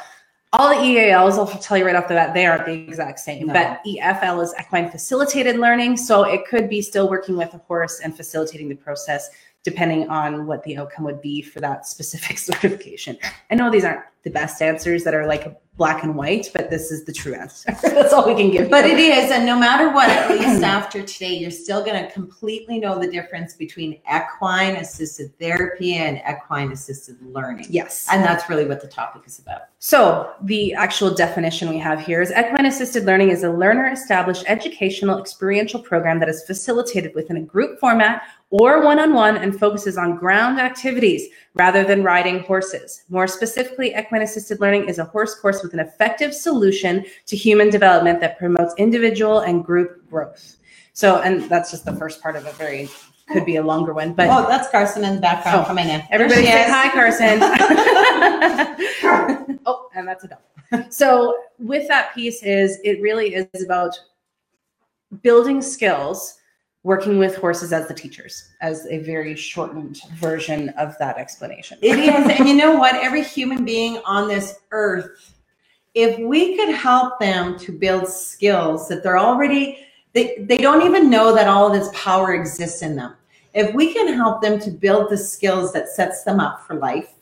[0.52, 3.46] All the EALs, I'll tell you right off the bat, they aren't the exact same.
[3.46, 3.52] No.
[3.52, 5.96] But EFL is equine facilitated learning.
[5.96, 9.30] So it could be still working with a horse and facilitating the process
[9.66, 13.18] depending on what the outcome would be for that specific certification.
[13.50, 16.90] I know these aren't the best answers that are like black and white, but this
[16.90, 17.70] is the true answer.
[17.82, 18.70] That's all we can give.
[18.70, 18.92] But you.
[18.92, 22.78] it is, and no matter what, at least after today, you're still going to completely
[22.78, 27.66] know the difference between equine assisted therapy and equine assisted learning.
[27.68, 28.06] yes.
[28.10, 29.62] And that's really what the topic is about.
[29.78, 34.44] So the actual definition we have here is equine assisted learning is a learner established
[34.46, 40.16] educational experiential program that is facilitated within a group format or one-on-one and focuses on
[40.16, 43.02] ground activities rather than riding horses.
[43.08, 47.70] More specifically, equine assisted learning is a horse course with an effective solution to human
[47.70, 50.56] development that promotes individual and group growth.
[50.92, 52.88] So, and that's just the first part of a very
[53.28, 56.00] could be a longer one, but oh, that's Carson in the background Oh, coming in.
[56.10, 56.88] Everybody say she hi.
[56.90, 57.40] Carson.
[59.66, 60.92] oh, and that's a dog.
[60.92, 63.98] So with that piece is it really is about
[65.22, 66.38] building skills
[66.86, 71.98] working with horses as the teachers as a very shortened version of that explanation It
[71.98, 72.38] is.
[72.38, 72.94] and you know what?
[72.94, 75.34] Every human being on this earth,
[75.94, 81.10] if we could help them to build skills that they're already, they, they don't even
[81.10, 83.16] know that all this power exists in them.
[83.52, 87.14] If we can help them to build the skills that sets them up for life,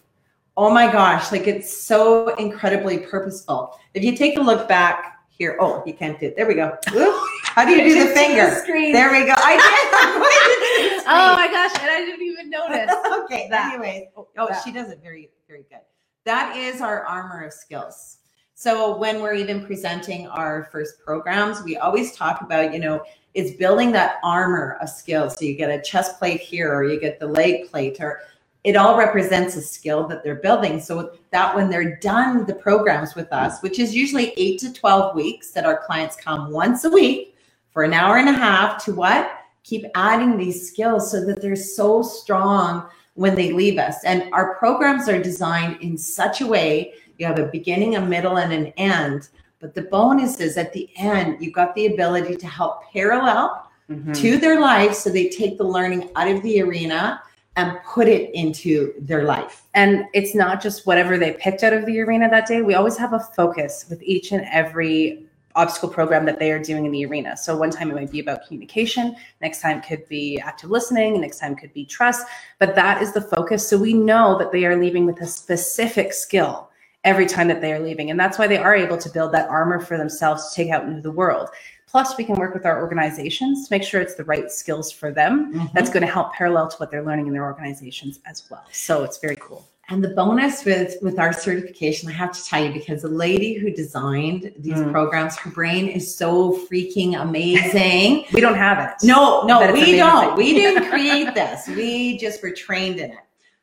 [0.59, 3.81] oh my gosh, like it's so incredibly purposeful.
[3.95, 6.37] If you take a look back here, oh, you can't do it.
[6.37, 6.77] There we go.
[7.55, 8.51] How do you do the finger?
[8.57, 8.93] screen.
[8.93, 9.35] There we go.
[9.37, 11.05] I did.
[11.07, 12.93] oh my gosh and i didn't even notice
[13.25, 13.47] okay.
[13.49, 13.75] That.
[13.75, 14.65] Anyways, oh, oh, That.
[14.65, 15.79] she does it very, very good.
[16.25, 18.19] That is our armor of skills.
[18.55, 23.53] So when we're even presenting our first programs, we always talk about, you know, it's
[23.53, 25.39] building that armor of skills.
[25.39, 28.23] So you get a chest plate here, or you get the leg plate, or
[28.65, 30.81] it all represents a skill that they're building.
[30.81, 35.15] So that when they're done the programs with us, which is usually eight to 12
[35.15, 37.31] weeks, that our clients come once a week
[37.75, 39.31] for an hour and a half to what?
[39.65, 44.03] Keep adding these skills so that they're so strong when they leave us.
[44.05, 48.39] And our programs are designed in such a way you have a beginning, a middle,
[48.39, 49.29] and an end.
[49.61, 54.15] But the bonus is at the end, you've got the ability to help parallel Mhm.
[54.17, 57.21] to their life so they take the learning out of the arena
[57.57, 59.63] and put it into their life.
[59.75, 62.63] And it's not just whatever they picked out of the arena that day.
[62.63, 66.85] We always have a focus with each and every obstacle program that they are doing
[66.85, 67.37] in the arena.
[67.37, 71.39] So one time it might be about communication, next time could be active listening, next
[71.39, 72.27] time could be trust,
[72.59, 73.69] but that is the focus.
[73.69, 76.71] So we know that they are leaving with a specific skill
[77.05, 78.11] every time that they are leaving.
[78.11, 80.85] And that's why they are able to build that armor for themselves to take out
[80.85, 81.49] into the world.
[81.87, 85.13] Plus, we can work with our organizations to make sure it's the right skills for
[85.13, 85.67] them mm-hmm.
[85.75, 88.65] that's going to help parallel to what they're learning in their organizations as well.
[88.73, 89.69] So it's very cool.
[89.91, 93.55] And the bonus with with our certification, I have to tell you, because the lady
[93.55, 94.91] who designed these Mm.
[94.93, 98.25] programs, her brain is so freaking amazing.
[98.33, 99.07] We don't have it.
[99.07, 100.37] No, no, we don't.
[100.37, 101.69] We didn't create this.
[101.69, 103.19] We just were trained in it.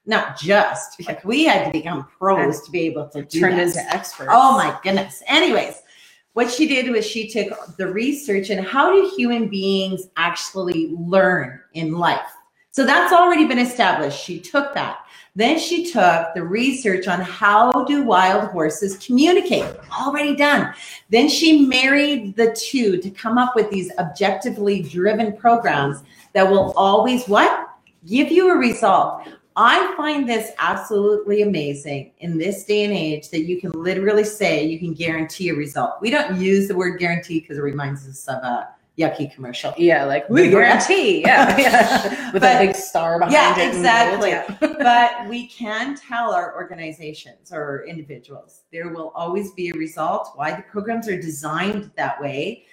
[0.06, 3.76] Not just like we had to become pros to be able to turn this.
[3.76, 4.32] into experts.
[4.34, 5.22] Oh my goodness.
[5.28, 5.82] Anyways,
[6.34, 11.60] what she did was she took the research and how do human beings actually learn
[11.74, 12.32] in life?
[12.72, 14.24] So that's already been established.
[14.24, 15.00] She took that.
[15.36, 19.66] Then she took the research on how do wild horses communicate?
[20.00, 20.74] Already done.
[21.10, 26.04] Then she married the two to come up with these objectively driven programs
[26.34, 27.70] that will always what?
[28.08, 29.28] Give you a result.
[29.56, 34.66] I find this absolutely amazing in this day and age that you can literally say
[34.66, 36.02] you can guarantee a result.
[36.02, 39.74] We don't use the word guarantee because it reminds us of a yucky commercial.
[39.78, 41.22] Yeah, like We guarantee.
[41.22, 42.32] Yeah, yeah.
[42.34, 43.68] with But- a big star behind Yeah, it.
[43.76, 44.30] exactly.
[44.32, 44.56] yeah.
[44.80, 50.32] but we can tell our organizations or individuals there will always be a result.
[50.36, 52.66] Why the programs are designed that way.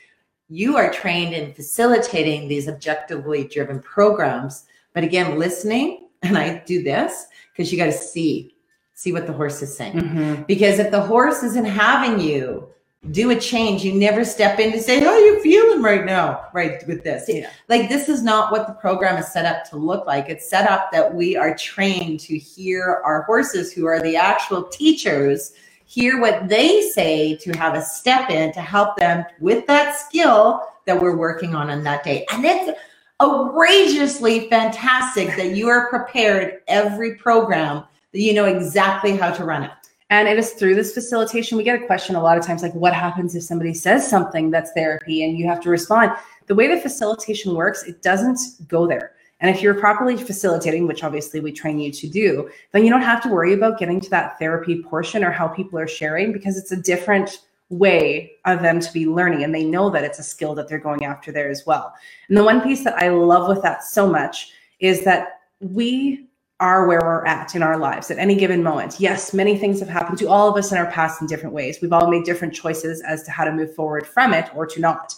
[0.51, 6.83] You are trained in facilitating these objectively driven programs, but again, listening, and I do
[6.83, 8.55] this because you got to see,
[8.95, 9.93] see what the horse is saying.
[9.95, 10.47] Mhm.
[10.47, 12.69] Because if the horse isn't having you
[13.13, 16.47] do a change, you never step in to say, How are you feeling right now?
[16.53, 17.25] Right with this.
[17.29, 17.51] Yeah.
[17.69, 20.29] Like this is not what the program is set up to look like.
[20.29, 24.65] It's set up that we are trained to hear our horses, who are the actual
[24.65, 25.53] teachers,
[25.87, 30.63] hear what they say to have a step in to help them with that skill
[30.85, 32.27] that we're working on on that day.
[32.33, 32.79] And it's
[33.21, 39.65] outrageously fantastic that you are prepared every program that you know exactly how to run
[39.65, 39.71] it.
[40.11, 42.75] And it is through this facilitation, we get a question a lot of times like,
[42.75, 46.13] what happens if somebody says something that's therapy and you have to respond?
[46.47, 49.13] The way the facilitation works, it doesn't go there.
[49.41, 53.03] And if you're properly facilitating, which obviously we train you to do, then you don't
[53.03, 56.57] have to worry about getting to that therapy portion or how people are sharing because
[56.57, 59.45] it's a different way of them to be learning.
[59.45, 61.95] And they know that it's a skill that they're going after there as well.
[62.29, 66.28] And the one piece that I love with that so much is that we
[66.61, 68.99] are where we're at in our lives at any given moment.
[68.99, 71.79] Yes, many things have happened to all of us in our past in different ways.
[71.81, 74.81] We've all made different choices as to how to move forward from it or to
[74.81, 75.15] not.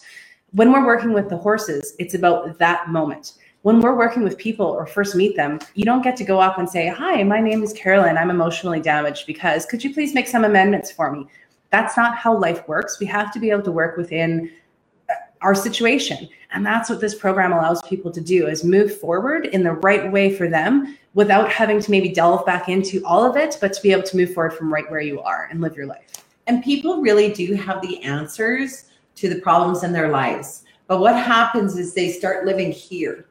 [0.52, 3.34] When we're working with the horses, it's about that moment.
[3.62, 6.58] When we're working with people or first meet them, you don't get to go up
[6.58, 8.18] and say, Hi, my name is Carolyn.
[8.18, 11.26] I'm emotionally damaged because could you please make some amendments for me?
[11.70, 12.98] That's not how life works.
[12.98, 14.50] We have to be able to work within
[15.42, 16.28] our situation.
[16.52, 20.10] And that's what this program allows people to do is move forward in the right
[20.10, 23.82] way for them without having to maybe delve back into all of it, but to
[23.82, 26.24] be able to move forward from right where you are and live your life.
[26.46, 30.64] And people really do have the answers to the problems in their lives.
[30.86, 33.26] But what happens is they start living here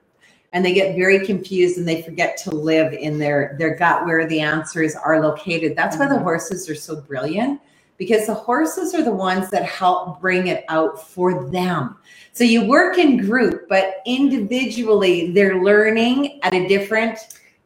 [0.54, 4.26] and they get very confused and they forget to live in their, their gut where
[4.28, 5.76] the answers are located.
[5.76, 6.24] That's why the Mhm.
[6.24, 7.60] horses are so brilliant
[8.00, 11.98] because the horses are the ones that help bring it out for them.
[12.32, 17.20] So you work in group, but individually they're learning at a different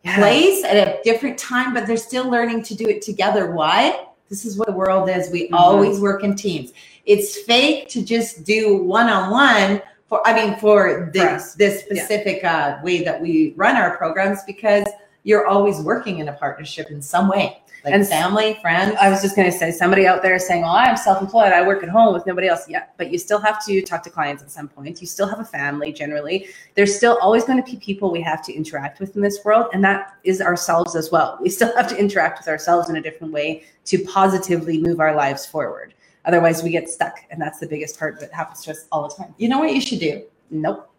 [0.03, 0.17] Yeah.
[0.17, 3.51] place at a different time, but they're still learning to do it together.
[3.51, 4.07] Why?
[4.27, 5.29] This is what the world is.
[5.31, 5.53] We Mhm.
[5.53, 6.73] always work in teams.
[7.05, 11.53] It's fake to just do one on one for, I mean, for For this, us.
[11.53, 14.85] this specific uh, way that we run our programs because
[15.23, 18.95] you're always working in a partnership in some way, like And- family, friends.
[18.99, 21.51] I was just going to say, somebody out there is saying, "Well, I'm self-employed.
[21.51, 24.09] I work at home with nobody else." Yeah, but you still have to talk to
[24.09, 25.01] clients at some point.
[25.01, 25.91] You still have a family.
[25.91, 29.43] Generally, there's still always going to be people we have to interact with in this
[29.43, 31.37] world, and that is ourselves as well.
[31.41, 35.13] We still have to interact with ourselves in a different way to positively move our
[35.15, 35.93] lives forward.
[36.25, 39.13] Otherwise, we get stuck, and that's the biggest part that happens to us all the
[39.13, 39.35] time.
[39.37, 40.23] you know what you should do?
[40.51, 40.89] Nope.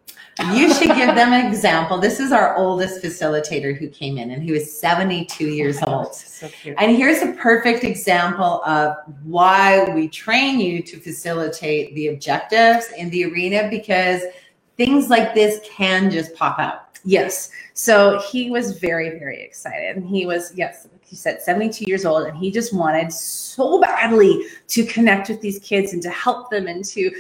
[0.52, 1.98] You should give them an example.
[1.98, 6.10] This is our oldest facilitator who came in, and he was 72 years Oh old.
[6.10, 6.74] is so cute.
[6.78, 13.10] And here's a perfect example of why we train you to facilitate the objectives in
[13.10, 14.22] the arena because
[14.76, 16.98] things like this can just pop out.
[17.04, 17.50] Yes.
[17.74, 19.96] So he was very, very excited.
[19.96, 22.26] And he was, yes, like you said, 72 years old.
[22.26, 26.66] And he just wanted so badly to connect with these kids and to help them
[26.66, 27.10] and to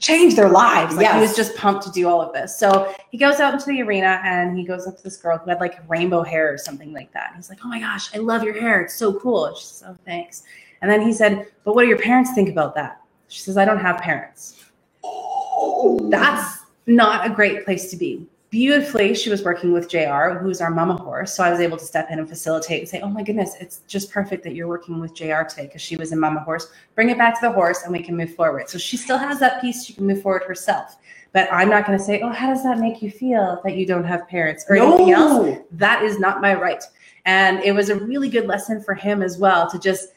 [0.00, 0.96] change their lives.
[0.96, 2.56] Like he was just pumped to do all of this.
[2.58, 5.50] So he goes out into the arena and he goes up to this girl who
[5.50, 7.32] had like rainbow hair or something like that.
[7.36, 8.80] He's like, Oh my gosh, I love your hair.
[8.82, 9.54] It's so cool.
[9.54, 10.42] She says, Oh, thanks.
[10.82, 13.00] And then he said, But what do your parents think about that?
[13.28, 14.64] She says, I don't have parents
[15.04, 16.08] Oh.
[16.10, 18.26] that's not a great place to be.
[18.50, 21.34] Beautifully, she was working with JR, who's our mama horse.
[21.34, 23.78] So I was able to step in and facilitate and say, Oh my goodness, it's
[23.88, 26.70] just perfect that you're working with JR today because she was in mama horse.
[26.94, 28.68] Bring it back to the horse and we can move forward.
[28.70, 30.96] So she still has that piece, she can move forward herself.
[31.32, 33.84] But I'm not going to say, Oh, how does that make you feel that you
[33.84, 35.58] don't have parents or anything else?
[35.72, 36.82] that is not my right.
[37.24, 40.10] And it was a really good lesson for him as well to just,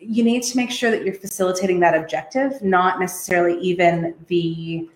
[0.00, 4.88] you need to make sure that you're facilitating that objective, not necessarily even the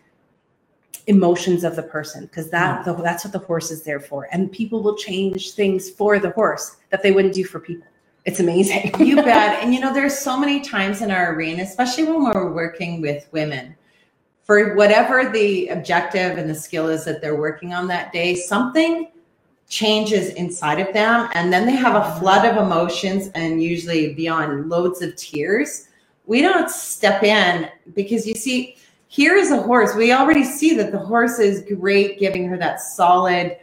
[1.07, 2.85] emotions of the person, because that mm.
[2.85, 4.29] the, that's what the horse is there for.
[4.33, 7.87] And people will change things for the horse that they wouldn't do for people.
[8.25, 8.93] It's amazing.
[9.05, 9.63] you bet.
[9.63, 13.29] And you know, there's so many times in our arena, especially when we're working with
[13.33, 13.77] women,
[14.45, 19.09] for whatever the objective and the skill is that they're working on that day, something
[19.69, 21.31] changes inside of them.
[21.35, 22.21] And then they have a mm-hmm.
[22.21, 25.89] flood of emotions and usually beyond loads of tears.
[26.27, 28.77] We don't step in because you see,
[29.13, 29.95] here is a horse.
[29.95, 33.59] We already see that the horse is great, giving her that solid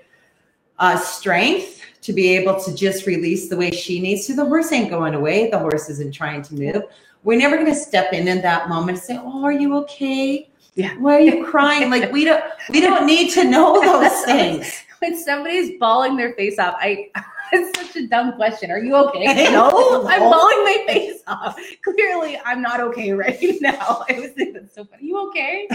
[0.78, 4.36] uh, strength to be able to just release the way she needs to.
[4.36, 5.50] The horse ain't going away.
[5.50, 6.84] The horse isn't trying to move.
[7.24, 10.52] We're never going to step in in that moment and say, "Oh, are you okay?
[10.76, 10.96] Yeah.
[11.00, 14.84] Why are you crying?" Like we don't we don't need to know those things.
[15.00, 17.10] when somebody's bawling their face off, I
[17.54, 18.72] it's such a dumb question.
[18.72, 19.52] Are you okay?
[19.52, 20.06] No.
[20.08, 21.60] I'm bawling my face off.
[21.84, 24.04] Clearly, I'm not okay right now.
[24.08, 25.08] It was thinking that's so funny.
[25.08, 25.68] You okay?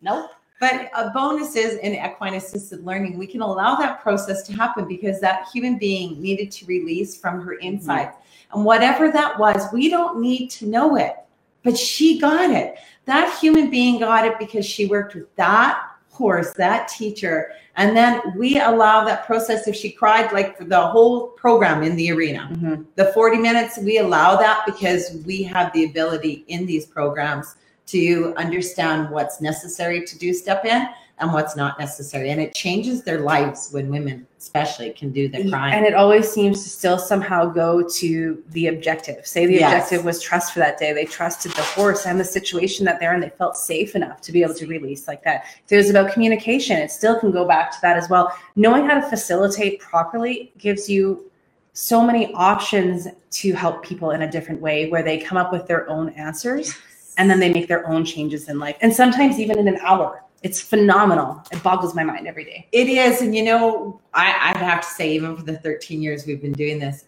[0.00, 0.30] Nope.
[0.60, 4.52] But uh, a bonus is in equine assisted learning, we can allow that process to
[4.52, 7.74] happen because that human being needed to release from her mm-hmm.
[7.74, 8.12] inside.
[8.52, 11.16] And whatever that was, we don't need to know it,
[11.64, 12.76] but she got it.
[13.06, 17.52] That human being got it because she worked with that horse, that teacher.
[17.76, 19.66] And then we allow that process.
[19.66, 22.84] If she cried, like for the whole program in the arena, Mhm.
[22.96, 27.54] the 40 minutes, we allow that because we have the ability in these programs
[27.92, 32.30] to understand what's necessary to do step in and what's not necessary.
[32.30, 35.74] And it changes their lives when women, especially, can do the crying.
[35.74, 39.26] And it always seems to still somehow go to the objective.
[39.26, 39.72] Say the Yes.
[39.72, 40.92] objective was trust for that day.
[40.94, 43.20] They trusted the horse and the situation that they're in.
[43.20, 45.44] They felt safe enough to be able to release like that.
[45.64, 48.32] If it was about communication, it still can go back to that as well.
[48.56, 51.30] Knowing how to facilitate properly gives you
[51.74, 55.66] so many options to help people in a different way where they come up with
[55.66, 56.74] their own answers
[57.18, 58.76] and then they make their own changes in life.
[58.80, 60.22] And sometimes even in an hour.
[60.42, 61.40] It's phenomenal.
[61.52, 62.66] It boggles my mind every day.
[62.72, 63.22] It is.
[63.22, 66.52] And you know, I, I'd have to say, even for the 13 years we've been
[66.52, 67.04] doing this,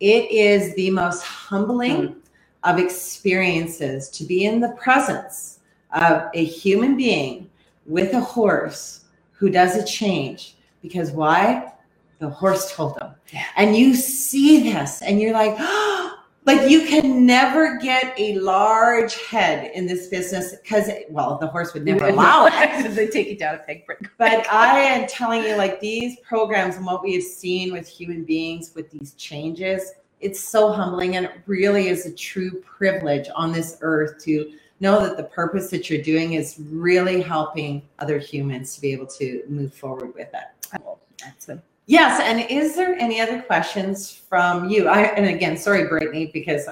[0.00, 2.16] it is the most humbling mm.
[2.64, 5.58] of experiences to be in the presence
[5.92, 7.50] of a human being
[7.84, 10.56] with a horse who does a change.
[10.80, 11.72] Because why?
[12.20, 13.14] The horse told them.
[13.32, 13.44] Yeah.
[13.56, 16.07] And you see this and you're like, oh,
[16.48, 21.74] like you can never get a large head in this business because, well, the horse
[21.74, 22.94] would never allow it.
[22.94, 24.08] they take you down a peg brick.
[24.16, 28.24] But I am telling you, like these programs and what we have seen with human
[28.24, 33.52] beings with these changes, it's so humbling and it really is a true privilege on
[33.52, 38.74] this earth to know that the purpose that you're doing is really helping other humans
[38.74, 40.80] to be able to move forward with it.
[41.22, 41.50] That's
[41.88, 44.88] Yes, and is there any other questions from you?
[44.88, 46.68] I, and again, sorry, Brittany, because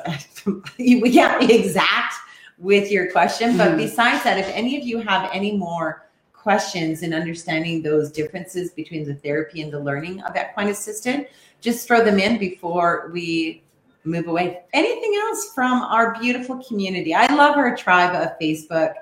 [0.78, 2.12] we can't be exact
[2.58, 3.56] with your question.
[3.56, 3.76] But Mhm.
[3.78, 9.06] besides that, if any of you have any more questions in understanding those differences between
[9.06, 11.28] the therapy and the learning of equine assisted,
[11.62, 13.62] just throw them in before we
[14.04, 14.60] move away.
[14.74, 17.14] Anything else from our beautiful community?
[17.14, 18.92] I love our tribe of Facebook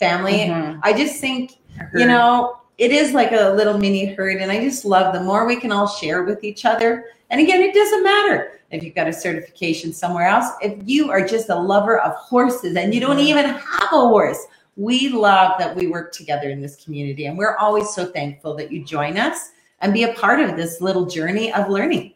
[0.00, 0.46] family.
[0.48, 0.80] Mhm.
[0.82, 1.58] I just think
[1.94, 4.40] you know, it is like a little mini herd.
[4.40, 7.06] And I just love the more we can all share with each other.
[7.30, 10.46] And again, it doesn't matter if you've got a certification somewhere else.
[10.62, 13.26] If you are just a lover of horses and you don't Mhm.
[13.26, 17.26] even have a horse, we love that we work together in this community.
[17.26, 19.50] And we're always so thankful that you join us
[19.80, 22.12] and be a part of this little journey of learning.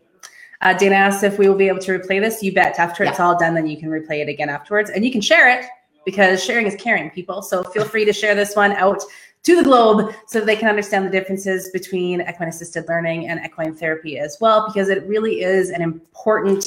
[0.61, 2.41] Uh, Dana asked if we will be able to replay this.
[2.41, 2.79] You bet.
[2.79, 5.49] After it's all done, then you can replay it again afterwards, and you can share
[5.49, 5.65] it
[6.05, 7.43] because sharing is caring, people.
[7.43, 9.03] So feel free to share this one out
[9.45, 13.75] to the globe so they can understand the differences between equine assisted learning and equine
[13.75, 16.65] therapy as well, because it really is an important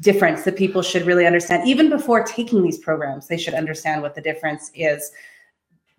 [0.00, 1.66] difference that people should really understand.
[1.66, 5.10] Even before taking these programs, they should understand what the difference is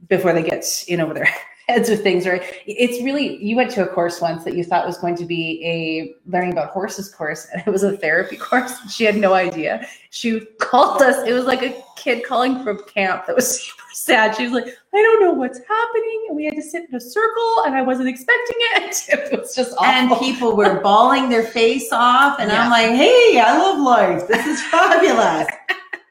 [0.08, 1.28] before they get in over their
[1.70, 2.26] heads with things.
[2.26, 5.26] Or it's really, you went to a course once that you thought was going to
[5.26, 8.78] be a learning about horses course, and it was a therapy course.
[8.92, 9.88] She had no idea.
[10.10, 11.28] She called us.
[11.28, 14.36] It was like a kid calling from camp that was super sad.
[14.36, 16.26] She was like, I don't know what's happening.
[16.28, 18.96] And we had to sit in a circle, and I wasn't expecting it.
[19.32, 19.86] It was just awful.
[19.86, 22.40] And people were bawling their face off.
[22.40, 24.28] And I'm like, hey, I love life.
[24.28, 25.48] This is fabulous.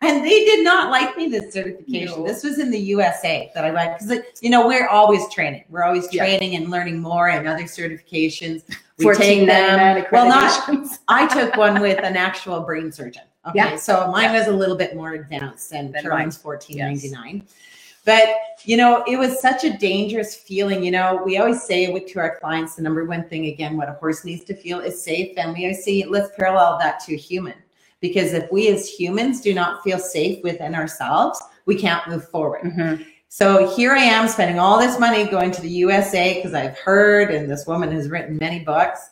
[0.00, 2.20] And they did not like me this certification.
[2.20, 2.26] No.
[2.26, 5.64] This was in the USA that I went because, you know, we're always training.
[5.68, 6.24] We're always Yeah.
[6.24, 8.62] training and learning more and other certifications.
[8.98, 10.04] We take them.
[10.12, 10.68] Well, not.
[11.08, 13.22] I took one with an actual brain surgeon.
[13.46, 13.58] Okay.
[13.58, 13.76] Yeah.
[13.76, 17.42] So mine was a little bit more advanced than Than Carolyn's fourteen ninety nine.
[18.04, 18.28] But
[18.64, 20.82] you know, it was such a dangerous feeling.
[20.84, 23.88] You know, we always say with to our clients, the number one thing again, what
[23.88, 25.36] a horse needs to feel is safe.
[25.36, 27.54] And we always say, let's parallel that to a human.
[28.00, 32.62] Because if we as humans do not feel safe within ourselves, we can't move forward.
[32.62, 33.04] Mhm.
[33.28, 37.30] So here I am spending all this money going to the USA because I've heard,
[37.30, 39.10] and this woman has written many books.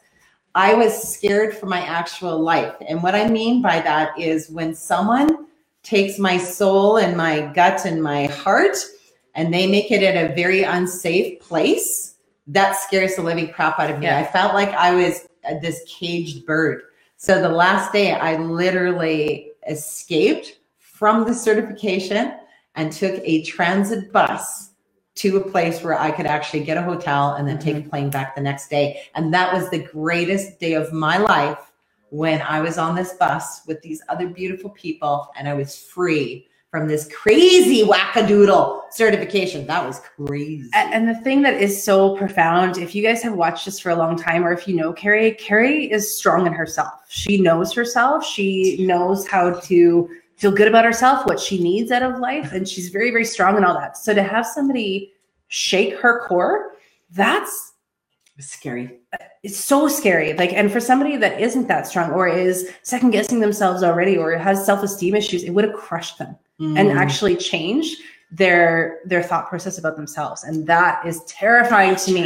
[0.54, 2.74] I was scared for my actual life.
[2.88, 5.46] And what I mean by that is when someone
[5.82, 8.76] takes my soul and my gut and my heart
[9.34, 12.14] and they make it at a very unsafe place,
[12.46, 14.06] that scares the living crap out of me.
[14.06, 14.18] Yeah.
[14.18, 16.82] I felt like I was uh, this caged bird.
[17.16, 22.34] So the last day, I literally escaped from the certification
[22.74, 24.70] and took a transit bus
[25.16, 27.88] to a place where I could actually get a hotel and then take a mm-hmm.
[27.88, 29.02] plane back the next day.
[29.14, 31.72] And that was the greatest day of my life
[32.10, 36.46] when I was on this bus with these other beautiful people and I was free
[36.70, 39.66] from this crazy wackadoodle certification.
[39.66, 40.68] That was crazy.
[40.74, 43.90] A- And the thing that is so profound, if you guys have watched this for
[43.90, 46.92] a long time, or if you know Carrie, Carrie is strong in herself.
[47.08, 48.24] She knows herself.
[48.24, 52.68] She knows how to feel good about herself, what she needs out of life, and
[52.68, 53.96] she's very, very strong in all that.
[53.96, 55.12] So to have somebody
[55.48, 56.72] shake her core,
[57.12, 57.72] that's
[58.36, 58.98] was scary.
[59.42, 60.34] it's so scary.
[60.34, 64.36] Like, and for somebody that isn't that strong or is second guessing themselves already or
[64.36, 66.96] has self esteem issues, it would have crushed them and Mm.
[66.96, 70.42] actually changed their their thought process about themselves.
[70.44, 72.20] And that is terrifying to me.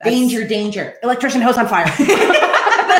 [0.00, 0.94] That's- danger, danger.
[1.02, 1.86] electrician hose on fire.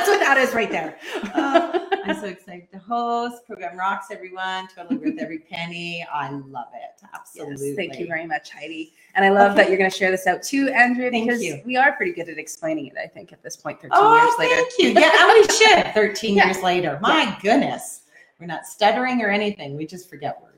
[0.04, 0.98] That's what that is right there.
[1.34, 3.46] Uh, I'm so excited to host.
[3.46, 4.68] Program rocks, everyone.
[4.68, 6.06] Totally worth every penny.
[6.12, 7.00] I love it.
[7.14, 7.68] Absolutely.
[7.68, 8.92] Yes, thank you very much, Heidi.
[9.14, 9.62] And I love Okay.
[9.62, 11.62] that you're going to share this out too, Andrew, Thank because you.
[11.64, 12.94] we are pretty good at explaining it.
[13.02, 14.54] I think at this point, 13 Oh, years later.
[14.56, 14.88] thank you.
[15.00, 15.94] Yeah, and we should.
[15.94, 16.44] 13 Yeah.
[16.46, 16.98] years later.
[17.00, 18.02] My goodness.
[18.38, 19.74] We're not stuttering or anything.
[19.74, 20.53] We just forget words.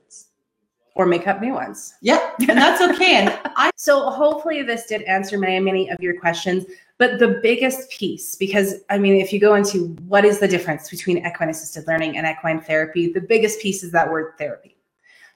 [0.97, 1.94] Or make up new ones.
[2.01, 2.36] Yep.
[2.49, 3.16] And that's okay.
[3.16, 6.64] And I So hopefully this did answer many, many of your questions.
[6.99, 10.88] But the biggest piece, because I mean, if you go into what is the difference
[10.88, 14.76] between equine assisted learning and equine therapy, the biggest piece is that word therapy.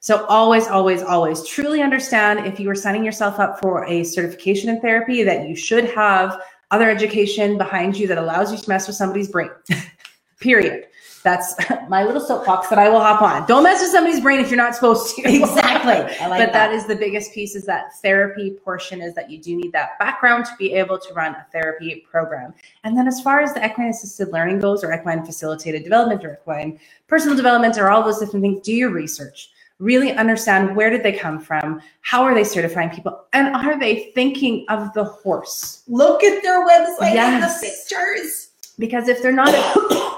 [0.03, 4.71] So always, always, always truly understand if you are signing yourself up for a certification
[4.71, 6.41] in therapy that you should have
[6.71, 9.51] other education behind you that allows you to mess with somebody's brain.
[10.41, 10.87] Period.
[11.23, 11.55] That's
[11.89, 13.47] my little soapbox that I will hop on.
[13.47, 15.23] Don't mess with somebody's brain if you're not supposed to.
[15.25, 15.93] exactly.
[15.93, 16.53] I like but that.
[16.53, 19.99] that is the biggest piece is that therapy portion is that you do need that
[19.99, 22.55] background to be able to run a therapy program
[22.85, 26.35] and then as far as the equine assisted learning goes or equine facilitated development or
[26.35, 31.03] equine personal development or all those different things do your research really understand where did
[31.03, 35.83] they come from how are they certifying people and are they thinking of the horse
[35.89, 38.50] Look at their website and the pictures.
[38.81, 39.53] Because if they're not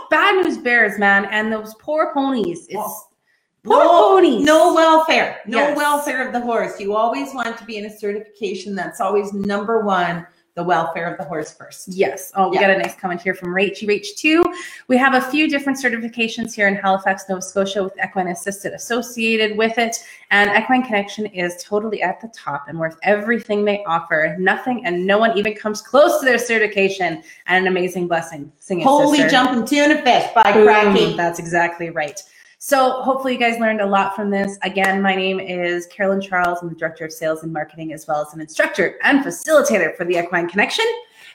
[0.11, 3.05] bad news bears man and those poor ponies it's Oh,
[3.65, 5.41] poor no, ponies No welfare.
[5.47, 5.77] No Yes.
[5.77, 6.81] welfare of the horse.
[6.81, 11.17] You always want to be in a certification that's always number one the welfare of
[11.17, 11.89] the horse first.
[11.89, 12.31] Yes.
[12.37, 12.63] Oh, we Yeah.
[12.69, 13.79] got a nice comment here from Rach.
[13.89, 14.45] Rach too.
[14.87, 19.57] We have a few different certifications here in Halifax, Nova Scotia, with equine assisted associated
[19.57, 19.97] with it.
[20.31, 24.37] And Equine Connection is totally at the top and worth everything they offer.
[24.39, 28.53] Nothing and no one even comes close to their certification and an amazing blessing.
[28.59, 29.31] Sing it, Holy sister.
[29.31, 30.65] jumping tuna fish by Boom.
[30.65, 31.17] Cracky.
[31.17, 32.23] That's exactly right.
[32.65, 34.57] So hopefully you guys learned a lot from this.
[34.63, 36.61] Again, my name is Carolyn Charles.
[36.63, 40.05] I'm the Director of Sales and Marketing, as well as an instructor and facilitator for
[40.05, 40.85] the Equine Connection.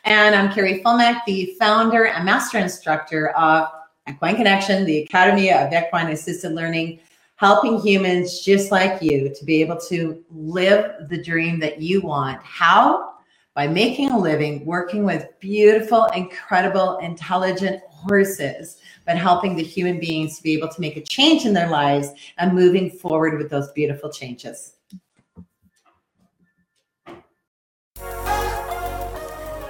[0.05, 3.67] And I'm Carrie Fulmack, the founder and master instructor of
[4.07, 6.97] Equine Connection, the Academy of Equine Assisted Learning,
[7.35, 12.41] helping humans just like you to be able to live the dream that you want.
[12.41, 13.15] How?
[13.53, 20.37] By making a living working with beautiful, incredible, intelligent horses, but helping the human beings
[20.37, 23.71] to be able to make a change in their lives and moving forward with those
[23.71, 24.73] beautiful changes.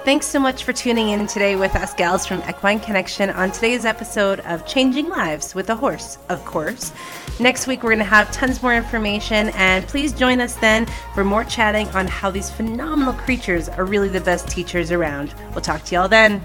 [0.04, 3.84] Thanks so much for tuning in today with us, gals from Equine Connection, on today's
[3.84, 6.92] episode of Changing Lives with a Horse, of course.
[7.38, 11.24] Next week, we're going to have tons more information, and please join us then for
[11.24, 15.34] more chatting on how these phenomenal creatures are really the best teachers around.
[15.50, 16.42] We'll talk to y'all then.